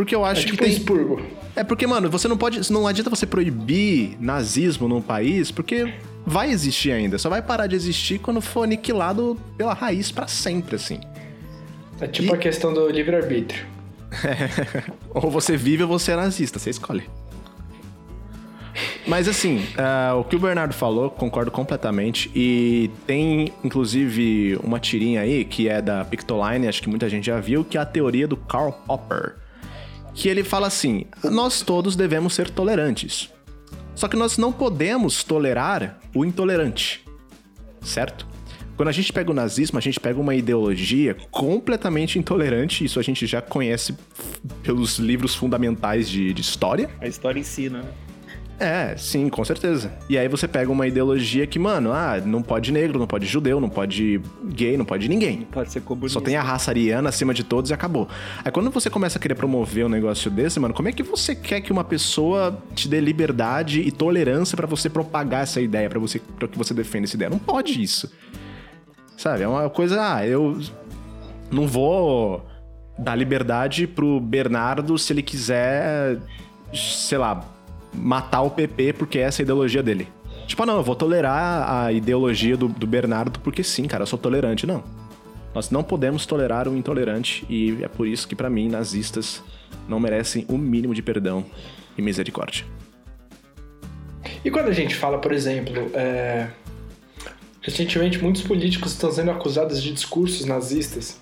[0.00, 0.72] Porque eu acho é tipo que tem.
[0.72, 1.20] expurgo.
[1.54, 2.72] É porque, mano, você não pode.
[2.72, 5.92] Não adianta você proibir nazismo num país, porque
[6.24, 7.18] vai existir ainda.
[7.18, 11.00] Só vai parar de existir quando for aniquilado pela raiz pra sempre, assim.
[12.00, 13.66] É tipo E- a questão do livre-arbítrio.
[15.12, 17.02] ou você vive ou você é nazista, você escolhe.
[19.06, 22.30] Mas assim, ah, o que o Bernardo falou, concordo completamente.
[22.34, 27.38] E tem, inclusive, uma tirinha aí que é da Pictoline, acho que muita gente já
[27.38, 29.34] viu, que é a teoria do Karl Popper.
[30.14, 33.30] Que ele fala assim: nós todos devemos ser tolerantes.
[33.94, 37.04] Só que nós não podemos tolerar o intolerante.
[37.82, 38.26] Certo?
[38.76, 43.02] Quando a gente pega o nazismo, a gente pega uma ideologia completamente intolerante, isso a
[43.02, 43.94] gente já conhece
[44.62, 46.88] pelos livros fundamentais de, de história.
[46.98, 47.88] A história ensina, né?
[48.60, 49.90] É, sim, com certeza.
[50.06, 53.58] E aí você pega uma ideologia que, mano, ah, não pode negro, não pode judeu,
[53.58, 55.48] não pode gay, não pode ninguém.
[55.50, 56.18] Pode ser comunista.
[56.18, 58.06] Só tem a raça ariana acima de todos e acabou.
[58.44, 61.34] Aí quando você começa a querer promover um negócio desse, mano, como é que você
[61.34, 65.98] quer que uma pessoa te dê liberdade e tolerância pra você propagar essa ideia, pra
[65.98, 67.30] você para que você defenda essa ideia?
[67.30, 68.12] Não pode isso.
[69.16, 69.42] Sabe?
[69.42, 70.60] É uma coisa, ah, eu
[71.50, 72.46] não vou
[72.98, 76.18] dar liberdade pro Bernardo se ele quiser,
[76.74, 77.42] sei lá,
[77.92, 80.08] matar o PP porque essa é a ideologia dele.
[80.46, 84.06] Tipo, ah, não, eu vou tolerar a ideologia do, do Bernardo porque sim, cara, eu
[84.06, 84.66] sou tolerante.
[84.66, 84.82] Não.
[85.54, 89.42] Nós não podemos tolerar o intolerante e é por isso que, pra mim, nazistas
[89.88, 91.44] não merecem o mínimo de perdão
[91.98, 92.64] e misericórdia.
[94.44, 96.48] E quando a gente fala, por exemplo, é,
[97.60, 101.20] recentemente muitos políticos estão sendo acusados de discursos nazistas.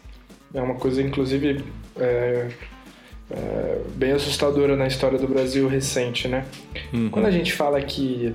[0.52, 1.64] É uma coisa, inclusive,
[1.96, 2.48] é,
[3.30, 6.46] é, bem assustadora na história do Brasil recente, né?
[7.10, 8.34] Quando a gente fala que,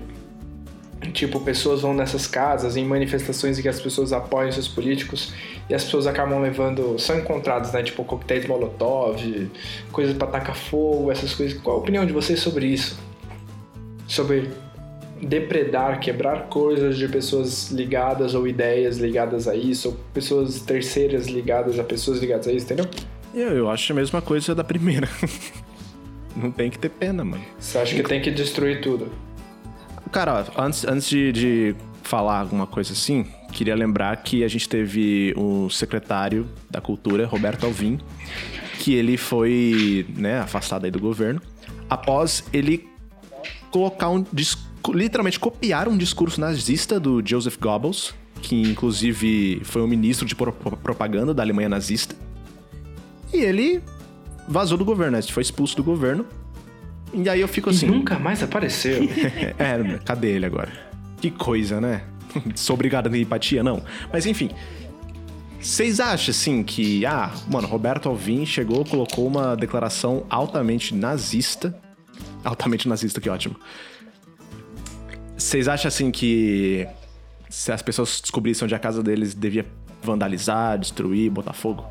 [1.13, 5.33] tipo, pessoas vão nessas casas em manifestações em que as pessoas apoiam seus políticos
[5.69, 7.81] e as pessoas acabam levando, são encontrados, né?
[7.81, 9.49] Tipo, coquetéis molotov,
[9.91, 11.59] coisas pra tacar fogo, essas coisas.
[11.59, 12.99] Qual a opinião de vocês sobre isso?
[14.07, 14.49] Sobre
[15.19, 21.79] depredar, quebrar coisas de pessoas ligadas ou ideias ligadas a isso, ou pessoas terceiras ligadas
[21.79, 22.85] a pessoas ligadas a isso, entendeu?
[23.33, 25.07] Eu, eu acho a mesma coisa da primeira.
[26.35, 27.43] não tem que ter pena, mano.
[27.59, 29.11] Você acha que tem que destruir tudo?
[30.11, 34.69] Cara, ó, antes, antes de, de falar alguma coisa assim, queria lembrar que a gente
[34.69, 37.99] teve o secretário da Cultura, Roberto Alvim,
[38.79, 41.41] que ele foi né, afastado aí do governo,
[41.89, 42.87] após ele
[43.71, 44.23] colocar um
[44.93, 50.51] literalmente copiar um discurso nazista do Joseph Goebbels, que inclusive foi o ministro de pro-
[50.51, 52.13] propaganda da Alemanha nazista.
[53.33, 53.81] E ele
[54.47, 55.21] vazou do governo, né?
[55.23, 56.25] Foi expulso do governo.
[57.13, 57.87] E aí eu fico assim.
[57.87, 59.03] E nunca mais apareceu.
[59.57, 60.71] É, cadê ele agora?
[61.19, 62.03] Que coisa, né?
[62.55, 63.81] Sou obrigado a ter empatia, não.
[64.11, 64.49] Mas enfim.
[65.59, 67.05] Vocês acham, assim, que...
[67.05, 71.73] Ah, mano, Roberto Alvim chegou, colocou uma declaração altamente nazista.
[72.43, 73.55] Altamente nazista, que ótimo.
[75.37, 76.85] Vocês acham, assim, que...
[77.49, 79.65] Se as pessoas descobrissem onde a casa deles devia
[80.01, 81.85] vandalizar, destruir, botar fogo?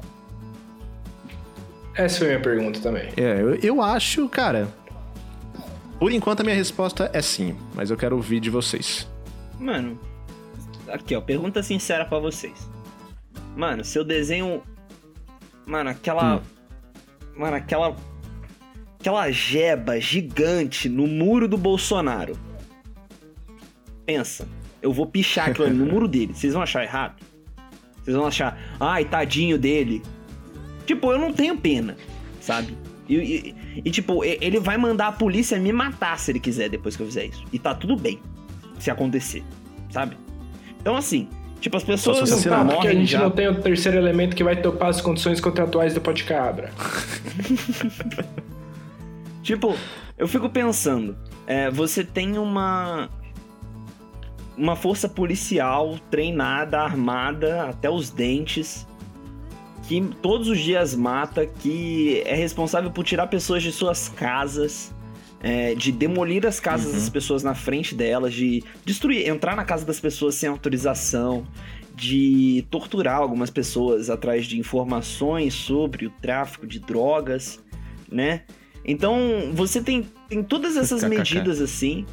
[1.95, 3.11] Essa foi a minha pergunta também.
[3.17, 4.69] É, eu, eu acho, cara...
[5.99, 7.57] Por enquanto, a minha resposta é sim.
[7.77, 9.09] Mas eu quero ouvir de vocês.
[9.57, 10.01] Mano,
[10.89, 12.69] aqui ó, pergunta sincera pra vocês.
[13.55, 14.65] Mano, se eu desenho.
[15.65, 16.43] Mano, aquela.
[17.37, 17.95] Mano, aquela.
[18.99, 22.37] Aquela jeba gigante no muro do Bolsonaro.
[24.05, 24.49] Pensa,
[24.81, 26.35] eu vou pichar aquilo ali no muro dele.
[26.35, 27.23] Vocês vão achar errado?
[28.03, 30.03] Vocês vão achar, ai, tadinho dele.
[30.87, 31.97] Tipo, eu não tenho pena,
[32.41, 32.77] sabe?
[33.09, 36.97] E, e- e, tipo, ele vai mandar a polícia me matar se ele quiser depois
[36.97, 37.45] que eu fizer isso.
[37.53, 38.21] E tá tudo bem
[38.79, 39.43] se acontecer,
[39.91, 40.17] sabe?
[40.81, 41.29] Então, assim,
[41.61, 43.21] tipo, as pessoas Só se não Tá, porque a gente já.
[43.21, 46.71] não tem o terceiro elemento que vai topar as condições contratuais do Pode Cabra.
[49.43, 49.77] Tipo,
[50.17, 51.17] eu fico pensando,
[51.47, 53.09] é, você tem uma.
[54.57, 58.87] Uma força policial treinada, armada até os dentes,
[59.93, 64.91] que todos os dias mata, que é responsável por tirar pessoas de suas casas,
[65.39, 69.85] é, de demolir as casas das pessoas na frente delas, de destruir, entrar na casa
[69.85, 71.47] das pessoas sem autorização,
[71.95, 77.61] de torturar algumas pessoas atrás de informações sobre o tráfico de drogas,
[78.11, 78.45] né?
[78.87, 82.07] Então, você tem, tem todas essas medidas assim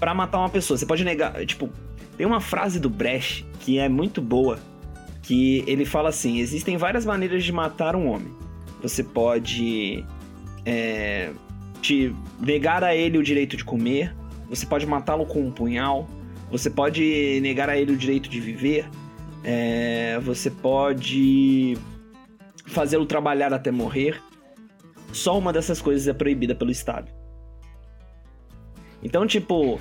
[0.00, 0.78] pra matar uma pessoa.
[0.78, 1.68] Você pode negar, tipo,
[2.16, 4.58] tem uma frase do Brecht que é muito boa,
[5.28, 8.34] que ele fala assim: existem várias maneiras de matar um homem.
[8.80, 10.02] Você pode
[10.64, 11.32] é,
[11.82, 14.16] te negar a ele o direito de comer,
[14.48, 16.08] você pode matá-lo com um punhal,
[16.50, 18.88] você pode negar a ele o direito de viver,
[19.44, 21.76] é, você pode
[22.64, 24.22] fazê-lo trabalhar até morrer,
[25.12, 27.12] só uma dessas coisas é proibida pelo Estado.
[29.02, 29.78] Então, tipo,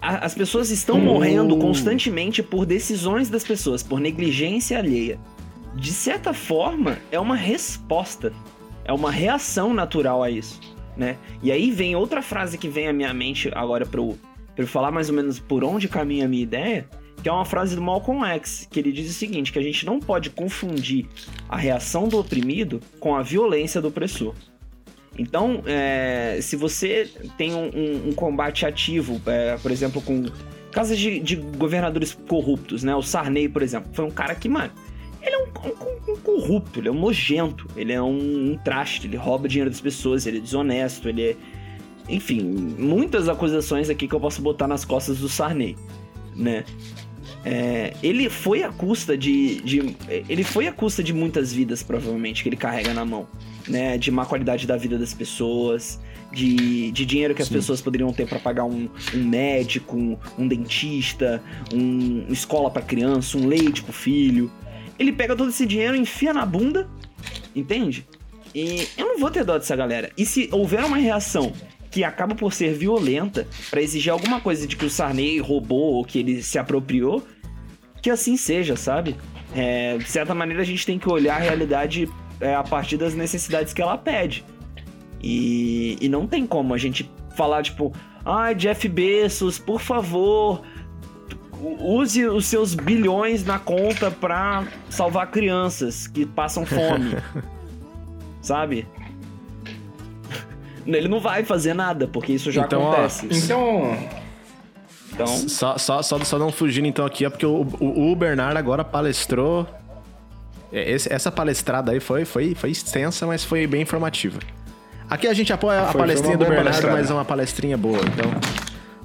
[0.00, 1.04] a- as pessoas estão Hum.
[1.04, 5.18] morrendo constantemente por decisões das pessoas, por negligência alheia.
[5.74, 8.32] De certa forma, é uma resposta,
[8.84, 10.58] é uma reação natural a isso,
[10.96, 11.16] né?
[11.42, 14.18] E aí vem outra frase que vem à minha mente agora para eu,
[14.56, 16.88] eu falar mais ou menos por onde caminha a minha ideia,
[17.22, 19.84] que é uma frase do Malcolm X, que ele diz o seguinte, que a gente
[19.86, 21.06] não pode confundir
[21.48, 24.34] a reação do oprimido com a violência do opressor.
[25.18, 30.24] Então, é, se você tem um, um- um combate ativo, é, por exemplo, com
[30.72, 32.94] casos de, de governadores corruptos, né?
[32.94, 34.72] O Sarney, por exemplo, foi um cara que, mano,
[35.20, 39.16] ele é um, um- corrupto, ele é um nojento, ele é um, um traste, ele
[39.16, 41.36] rouba dinheiro das pessoas, ele é desonesto, ele é.
[42.08, 42.40] Enfim,
[42.78, 45.76] muitas acusações aqui que eu posso botar nas costas do Sarney,
[46.34, 46.64] né?
[47.44, 49.96] É, ele foi à custa de, de.
[50.28, 53.26] Ele foi à custa de muitas vidas, provavelmente, que ele carrega na mão.
[53.70, 53.96] Né?
[53.96, 56.00] De má qualidade da vida das pessoas,
[56.32, 57.54] de, de dinheiro que as Sim.
[57.54, 62.82] pessoas poderiam ter pra pagar um, um médico, um, um dentista, um uma escola pra
[62.82, 64.50] criança, um leite pro filho.
[64.98, 66.88] Ele pega todo esse dinheiro, enfia na bunda,
[67.54, 68.06] entende?
[68.54, 70.10] E eu não vou ter dó dessa galera.
[70.16, 71.52] E se houver uma reação
[71.90, 76.04] que acaba por ser violenta pra exigir alguma coisa de que o Sarney roubou ou
[76.04, 77.26] que ele se apropriou,
[78.00, 79.16] que assim seja, sabe?
[79.54, 82.08] É, de certa maneira a gente tem que olhar a realidade
[82.40, 84.44] é, a partir das necessidades que ela pede.
[85.22, 87.92] E, e não tem como a gente falar, tipo,
[88.24, 90.62] ai, Jeff Bezos, por favor,
[91.60, 97.16] use os seus bilhões na conta pra salvar crianças que passam fome.
[98.40, 98.86] Sabe?
[100.86, 103.28] Ele não vai fazer nada, porque isso já Então, ó, acontece.
[103.30, 103.96] Então,
[105.12, 108.56] Então, Só, só, só, só não fugindo então aqui, é porque o, o, o Bernardo
[108.56, 109.66] agora palestrou.
[110.72, 114.38] É, esse- essa palestrada aí foi, foi, foi extensa, mas foi bem informativa.
[115.08, 116.96] Aqui a gente apoia a Foi- palestrinha do Bernardo, palestrada.
[116.96, 118.30] mas é uma palestrinha boa, então.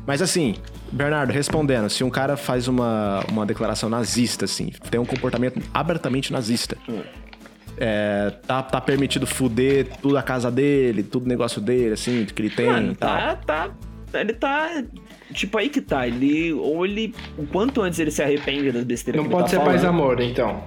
[0.05, 0.55] Mas assim,
[0.91, 6.31] Bernardo, respondendo, se um cara faz uma, uma declaração nazista, assim, tem um comportamento abertamente
[6.31, 6.77] nazista,
[7.77, 12.49] é, tá, tá permitido fuder tudo a casa dele, tudo negócio dele, assim, que ele
[12.49, 13.69] tem Mano, tá, tá.
[14.13, 14.81] Ele tá.
[15.33, 16.07] Tipo, aí que tá.
[16.07, 16.53] Ele.
[16.53, 17.13] Ou ele.
[17.37, 19.81] O quanto antes ele se arrepende das besteiras não que ele pode tá ser paz
[19.81, 19.99] falando.
[20.01, 20.63] amor, então.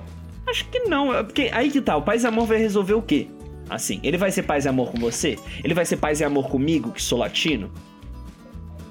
[0.50, 1.14] Acho que não.
[1.14, 1.96] é Porque aí que tá.
[1.96, 3.28] O paz e amor vai resolver o quê?
[3.68, 5.38] Assim, ele vai ser paz e amor com você?
[5.62, 7.70] Ele vai ser paz e amor comigo, que sou latino?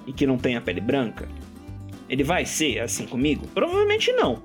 [0.06, 1.28] E que não tenho a pele branca?
[2.08, 3.48] Ele vai ser assim comigo?
[3.54, 4.42] Provavelmente não.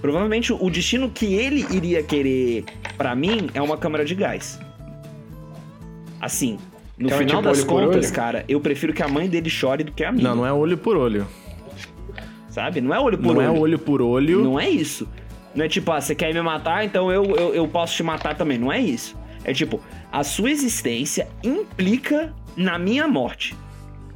[0.00, 2.64] Provavelmente o destino que ele iria querer
[2.96, 4.58] pra mim é uma câmara de gás.
[6.20, 6.58] Assim,
[6.96, 9.84] no Então é final tipo das contas, cara, eu prefiro que a mãe dele chore
[9.84, 10.28] do que a minha.
[10.28, 11.26] Não, não é olho por olho.
[12.48, 12.80] Sabe?
[12.80, 13.46] Não é olho por não olho.
[13.46, 14.42] é olho por olho.
[14.42, 15.08] Não é isso.
[15.54, 18.36] Não é tipo, ah, você quer me matar, então eu, eu, eu posso te matar
[18.36, 18.58] também.
[18.58, 19.16] Não é isso.
[19.44, 19.80] É tipo,
[20.12, 23.54] a sua existência implica na minha morte.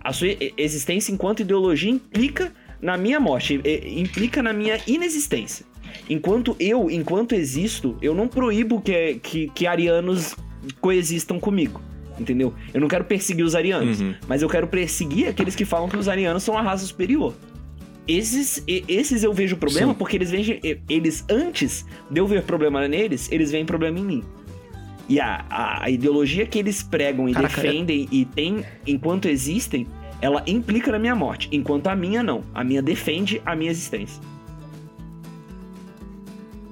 [0.03, 5.65] A sua existência enquanto ideologia implica na minha morte, implica na minha inexistência.
[6.09, 10.35] Enquanto eu, enquanto existo, eu não proíbo que, que, que arianos
[10.81, 11.81] coexistam comigo.
[12.19, 12.53] Entendeu?
[12.75, 14.15] Eu não quero perseguir os arianos, Uhum.
[14.29, 17.35] mas eu quero perseguir aqueles que falam que os arianos são a raça superior.
[18.07, 19.99] Esses, esses eu vejo problema Sim.
[19.99, 24.25] porque eles veem, eles antes de eu ver problema neles, eles veem problema em mim.
[25.09, 29.87] E a, a, a ideologia que eles pregam e Caraca, defendem e tem enquanto existem,
[30.21, 32.43] ela implica na minha morte, enquanto a minha não.
[32.55, 34.21] A minha defende a minha existência.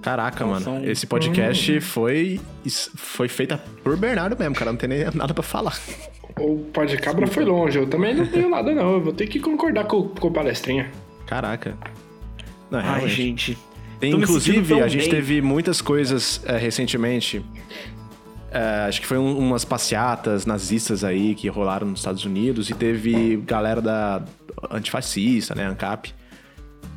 [0.03, 0.90] Caraca, Então, mano.
[0.90, 4.73] Esse podcast foi, is- foi feita por Bernardo mesmo, cara.
[4.73, 5.79] Não tem nem nada pra falar.
[6.38, 7.79] O pó de cabra foi longe.
[7.79, 8.95] Eu também não tenho nada, não.
[8.95, 10.90] Eu vou ter que concordar com, com o palestrinha.
[11.31, 11.79] Caraca.
[12.71, 13.14] Não, Ai, realmente.
[13.14, 13.59] gente.
[14.01, 15.11] Tem, inclusive, a gente bem.
[15.11, 17.45] teve muitas coisas é, recentemente.
[18.51, 22.75] É, acho que foi um- umas passeatas nazistas aí que rolaram nos Estados Unidos e
[22.75, 24.23] teve galera da
[24.73, 26.12] antifascista, né, ANCAP,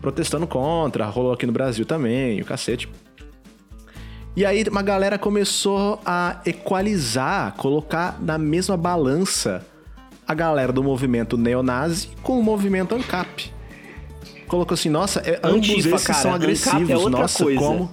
[0.02, 2.90] protestando contra, rolou aqui no Brasil também, o cacete.
[4.36, 9.64] E aí uma galera começou a equalizar, colocar na mesma balança
[10.28, 13.54] a galera do movimento neonazi com o movimento ANCAP.
[14.48, 17.60] Colocou assim, nossa, é, ambos Antifa, esses cara, são é agressivos, outra nossa, coisa.
[17.60, 17.90] como...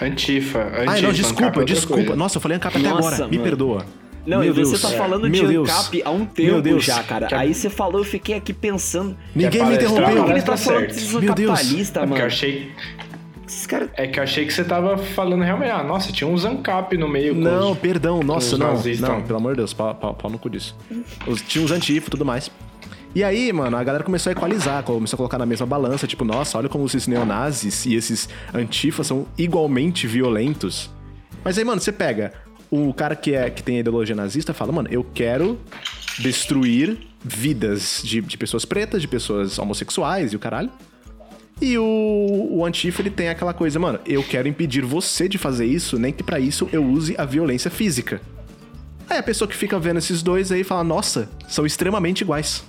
[0.00, 0.72] Antifa, Antifa.
[0.76, 2.02] Ai, não, ANCAP é desculpa, desculpa.
[2.04, 2.16] coisa.
[2.16, 3.42] Nossa, eu falei ANCAP até Nossa, agora, me mano.
[3.50, 3.86] perdoa.
[4.26, 4.82] Não, Meu e você Deus.
[4.82, 5.70] tá falando Meu de Deus.
[5.70, 6.84] ANCAP há um tempo Deus.
[6.84, 7.28] já, cara.
[7.32, 9.16] Aí você falou, eu fiquei aqui pensando.
[9.34, 10.24] Ninguém me interrompeu.
[10.24, 11.48] Que ele tá falando que são Meu Deus.
[11.58, 12.24] capitalistas, É eu mano?
[12.24, 12.70] achei,
[13.46, 13.88] Esses caras.
[13.94, 15.70] é que eu achei que você tava falando realmente.
[15.70, 17.34] Ah, nossa, tinha uns ANCAP no meio.
[17.34, 18.66] com Não, os- perdão, nossa, os não.
[18.72, 19.08] nazistas.
[19.08, 20.76] Não, pelo amor de Deus, pau, pau, pau no cu disso.
[21.26, 22.50] Os, tinha uns antifa e tudo mais.
[23.14, 26.24] E aí, mano, a galera começou a equalizar, começou a colocar na mesma balança, tipo,
[26.24, 30.90] nossa, olha como esses neonazis e esses antifas são igualmente violentos.
[31.42, 32.32] Mas aí, mano, você pega
[32.70, 35.58] o cara que, é, que tem ideologia nazista fala, mano, eu quero
[36.18, 40.70] destruir vidas de, de pessoas pretas, de pessoas homossexuais e o caralho.
[41.60, 45.66] E o, o Antifa, ele tem aquela coisa, mano, eu quero impedir você de fazer
[45.66, 48.20] isso, nem que para isso eu use a violência física.
[49.10, 52.62] Aí a pessoa que fica vendo esses dois aí fala, nossa, são extremamente iguais.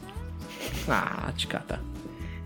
[0.87, 1.79] Ah, te cata.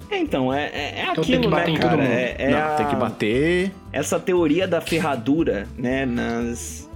[0.10, 2.02] É, então, é, é, é Então tem aquilo, que bater né, em todo cara?
[2.02, 2.12] mundo.
[2.12, 3.72] É, é Não, a- tem que bater.
[3.92, 6.90] Essa teoria da ferradura, né, nas...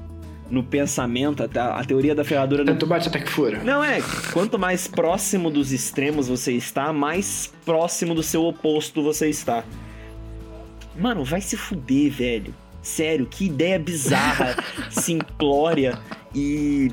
[0.50, 3.62] No pensamento, a, a teoria da ferradura no Tanto bate até que fura.
[3.66, 4.00] Não é,
[4.32, 9.66] quanto mais próximo dos extremos você está, mais próximo do seu oposto você está.
[10.98, 12.54] Mano, vai se fuder, velho.
[12.82, 14.56] Sério, que ideia bizarra,
[14.90, 16.00] simplória
[16.34, 16.92] e.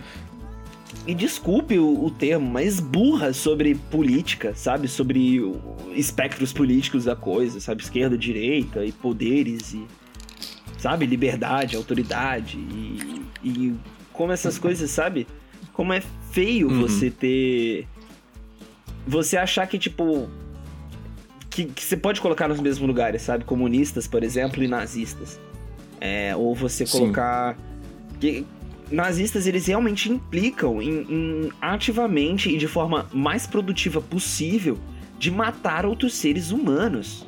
[1.06, 4.88] E desculpe o, o termo, mas burra sobre política, sabe?
[4.88, 5.42] Sobre
[5.94, 7.82] espectros políticos da coisa, sabe?
[7.82, 9.84] Esquerda, direita e poderes e.
[10.78, 11.06] Sabe?
[11.06, 13.22] Liberdade, autoridade e.
[13.42, 13.74] E
[14.12, 15.26] como essas coisas, sabe?
[15.72, 16.80] Como é feio Uhum.
[16.80, 17.86] você ter.
[19.06, 20.28] Você achar que, tipo.
[21.50, 23.44] Que, que você pode colocar nos mesmos lugares, sabe?
[23.44, 25.38] Comunistas, por exemplo, e nazistas.
[26.00, 27.56] É, ou você colocar.
[28.18, 28.44] Que,
[28.90, 34.78] nazistas, eles realmente implicam em, em ativamente e de forma mais produtiva possível
[35.18, 37.26] de matar outros seres humanos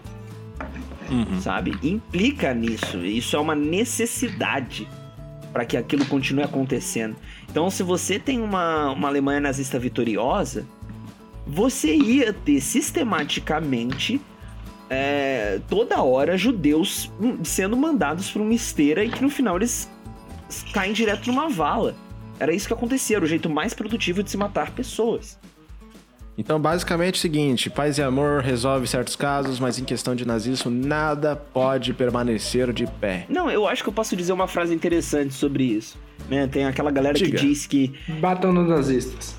[1.10, 1.40] Uhum.
[1.40, 1.76] sabe?
[1.82, 2.98] Implica nisso.
[3.04, 4.88] Isso é uma necessidade
[5.52, 7.16] para que aquilo continue acontecendo.
[7.48, 10.66] Então, se você tem uma, uma Alemanha nazista vitoriosa,
[11.46, 14.20] você ia ter sistematicamente
[14.90, 19.90] é, toda hora judeus hum, sendo mandados para uma esteira e que no final eles
[20.72, 21.94] caem direto numa vala.
[22.38, 25.38] Era isso que acontecia, era o jeito mais produtivo de se matar pessoas.
[26.38, 30.26] Então, basicamente é o seguinte: paz e amor resolve certos casos, mas em questão de
[30.26, 33.24] nazismo, nada pode permanecer de pé.
[33.28, 35.98] Não, eu acho que eu posso dizer uma frase interessante sobre isso.
[36.28, 36.46] Né?
[36.46, 37.38] Tem aquela galera Diga.
[37.38, 39.36] que diz que Batam nos nazistas.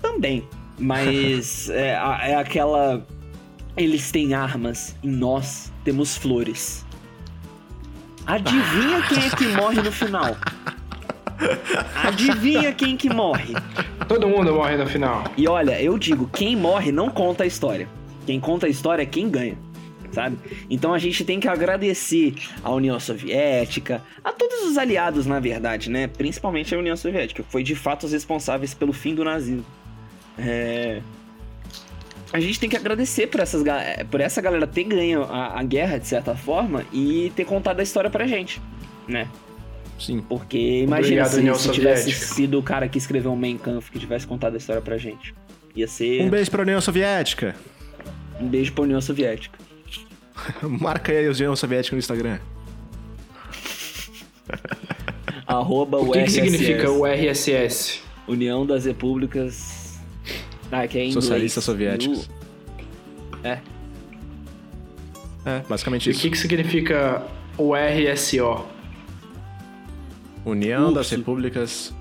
[0.00, 0.46] Também.
[0.78, 3.06] Mas é, é aquela.
[3.76, 6.84] Eles têm armas e nós temos flores.
[8.26, 10.36] Adivinha quem é que morre no final?
[12.04, 13.54] Adivinha quem que morre?
[14.06, 15.24] Todo mundo morre no final.
[15.36, 17.88] E olha, eu digo, quem morre não conta a história.
[18.26, 19.56] Quem conta a história é quem ganha.
[20.12, 20.36] Sabe?
[20.68, 25.88] Então a gente tem que agradecer à União Soviética, a todos os aliados, na verdade,
[25.88, 26.06] né?
[26.06, 29.64] Principalmente a União Soviética, que foi de fato os responsáveis pelo fim do nazismo.
[30.38, 31.00] É...
[32.32, 35.62] A gente tem que agradecer por, essas, ga- por essa galera ter ganho a, a
[35.62, 38.60] guerra, de certa forma, e ter contado a história pra gente,
[39.06, 39.28] né?
[39.98, 40.20] Sim.
[40.28, 43.98] Porque imagina Obrigado, se, se tivesse sido o cara que escreveu o Mein Kampf que
[43.98, 45.34] tivesse contado a história pra gente.
[45.76, 47.54] Ia ser Um beijo pra União Soviética.
[48.40, 49.58] um beijo pra União Soviética.
[50.62, 52.38] Marca aí a União Soviética no Instagram.
[55.46, 58.00] Arroba O que, que URSS, significa o RSS?
[58.26, 59.81] União das Repúblicas...
[60.72, 61.12] Ah, que é em.
[61.12, 62.28] Socialistas soviéticos.
[63.44, 63.58] É.
[65.44, 66.20] É, basicamente E o isso.
[66.22, 67.22] que, que significa
[67.58, 68.64] o RSO?
[70.44, 71.16] União das Urso.
[71.16, 71.94] Repúblicas.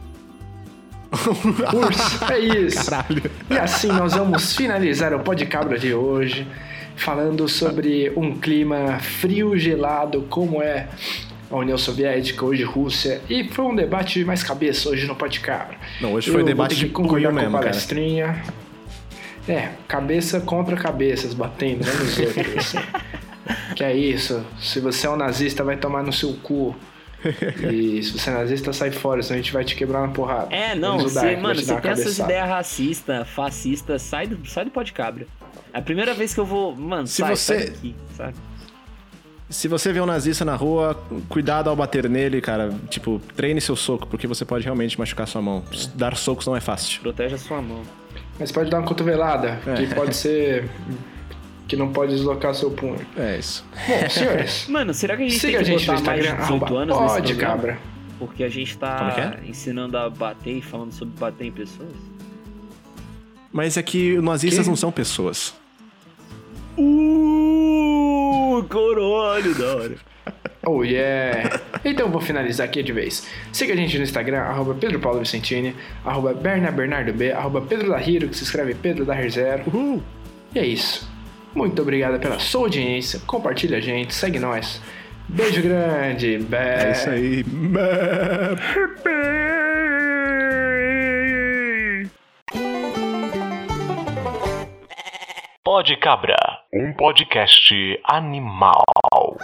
[1.73, 2.89] Urso, é isso.
[2.89, 3.23] Caralho.
[3.49, 6.47] E assim nós vamos finalizar o Podcabra de hoje,
[6.95, 10.87] falando sobre um clima frio, gelado, como é
[11.51, 13.21] a União Soviética, hoje Rússia.
[13.29, 15.75] E foi um debate mais cabeça hoje no Podcabra.
[15.99, 17.71] Não, hoje Eu foi vou debate de concordar cunho com mesmo, a cara.
[17.71, 18.43] palestrinha.
[19.47, 22.55] É, cabeça contra cabeças, batendo né, nos outros.
[22.57, 22.77] assim.
[23.75, 26.75] Que é isso, se você é um nazista, vai tomar no seu cu.
[27.71, 30.53] E se você é nazista, sai fora, senão a gente vai te quebrar na porrada.
[30.55, 34.71] É, não, você, Dark mano, você tem essas ideias racistas, fascistas, sai do, sai do
[34.71, 35.27] pó de cabra.
[35.73, 36.75] É a primeira vez que eu vou.
[36.75, 38.33] Mano, Se sai, você- sai daqui, sabe?
[39.51, 42.73] Se você vê um nazista na rua, cuidado ao bater nele, cara.
[42.89, 45.63] Tipo, treine seu soco, porque você pode realmente machucar sua mão.
[45.93, 47.01] Dar socos não é fácil.
[47.01, 47.81] Protege a sua mão.
[48.39, 49.73] Mas pode dar uma cotovelada, É.
[49.75, 50.69] que pode ser.
[51.67, 52.99] que não pode deslocar seu punho.
[53.17, 53.63] É isso.
[53.87, 56.21] Bom, senhores, Mano, será que a gente siga a tem que gente no botar mais
[56.21, 57.79] de Instagram, 18 arroba anos nesse pode, cabra.
[58.19, 59.49] Porque a gente tá é?
[59.49, 61.89] ensinando a bater e falando sobre bater em pessoas.
[63.53, 64.69] Mas é que nazistas Que?
[64.69, 65.53] não são pessoas.
[66.77, 67.40] Uh,
[68.63, 69.95] caralho, da hora.
[70.65, 71.59] Oh yeah!
[71.83, 73.27] Então vou finalizar aqui de vez.
[73.51, 75.75] Siga a gente no Instagram, arroba Pedro Paulo Vicentini,
[76.05, 79.63] arroba Berna Bernardo B, arroba Pedro da Hiro, que se escreve Pedro da Zero.
[79.67, 80.03] Uhul!
[80.53, 81.09] E é isso.
[81.55, 83.19] Muito obrigado pela sua audiência.
[83.25, 84.81] Compartilha a gente, segue nós.
[85.27, 86.37] Beijo grande.
[86.37, 86.87] Bé.
[86.87, 87.45] É isso aí.
[95.63, 96.35] Pode Cabra,
[96.73, 99.37] um podcast animal.